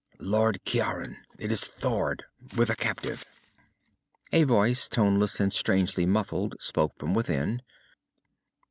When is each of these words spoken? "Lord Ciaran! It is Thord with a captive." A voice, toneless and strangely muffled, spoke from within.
"Lord 0.17 0.61
Ciaran! 0.65 1.17
It 1.37 1.51
is 1.51 1.63
Thord 1.63 2.23
with 2.57 2.71
a 2.71 2.75
captive." 2.75 3.23
A 4.33 4.45
voice, 4.45 4.89
toneless 4.89 5.39
and 5.39 5.53
strangely 5.53 6.07
muffled, 6.07 6.55
spoke 6.59 6.97
from 6.97 7.13
within. 7.13 7.61